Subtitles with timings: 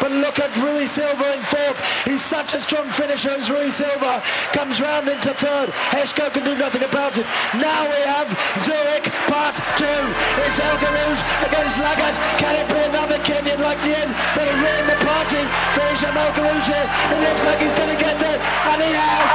[0.00, 1.78] But look at Rui Silva in fourth.
[2.04, 5.70] He's such a strong finisher as Rui Silva comes round into third.
[5.94, 7.26] Heshko can do nothing about it.
[7.54, 8.28] Now we have
[8.64, 10.02] Zurich part two.
[10.44, 12.16] It's El Guerrouj against Lagat.
[12.38, 15.42] Can it be another Kenyan like Ngeny that will ruin the party
[15.74, 16.68] for Hicham El Guerrouj?
[16.68, 19.30] It looks like he's going to get there, and he has.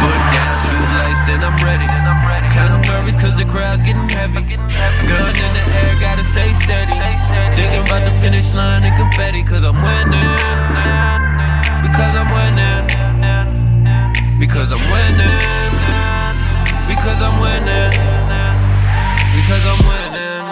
[0.00, 1.86] Foot down, shoes laced, and I'm ready.
[2.54, 4.42] Kinda nervous cause the crowd's getting heavy.
[5.08, 5.17] Gun
[8.48, 10.36] about the finish line and confetti cause I'm winning.
[11.82, 12.86] Because I'm winning.
[14.38, 15.72] Because I'm winning.
[16.86, 17.92] Because I'm winning.
[19.36, 20.44] Because I'm winning.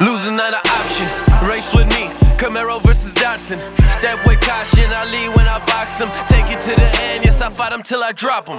[0.00, 1.08] Losing not an option.
[1.48, 2.10] Race with me.
[2.36, 3.58] Camaro versus Dotson.
[3.88, 4.90] Step with caution.
[4.92, 6.10] I lead when I box him.
[6.28, 7.24] Take it to the end.
[7.24, 8.58] Yes, I fight him till I drop him.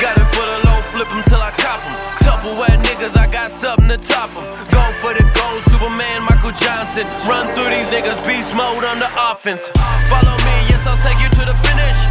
[0.00, 1.50] Got it for the low, flip him till I
[3.42, 4.44] got something to top him.
[4.70, 7.06] Go for the gold, Superman, Michael Johnson.
[7.26, 9.68] Run through these niggas, beast mode on the offense.
[10.06, 12.01] Follow me, yes, I'll take you to the finish.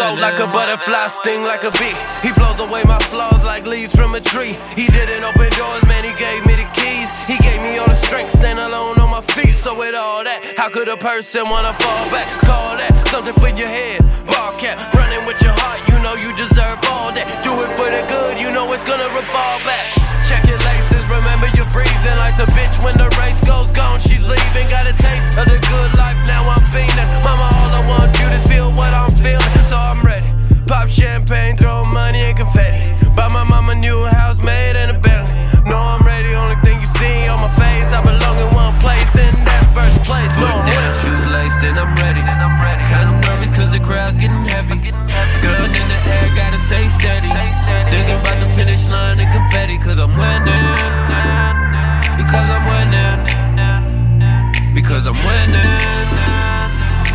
[0.00, 1.92] Flow like a butterfly, sting like a bee.
[2.22, 4.56] He blows away my flaws like leaves from a tree.
[4.74, 7.12] He didn't open doors, man, he gave me the keys.
[7.28, 9.54] He gave me all the strength, stand alone on my feet.
[9.56, 12.24] So with all that, how could a person wanna fall back?
[12.40, 14.00] Call that something for your head.
[14.24, 17.28] Ball cap, running with your heart, you know you deserve all that.
[17.44, 19.79] Do it for the good, you know it's gonna revolve back.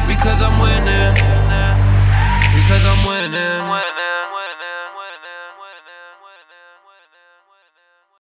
[0.07, 1.13] Because I'm winning.
[2.55, 3.84] Because I'm winning.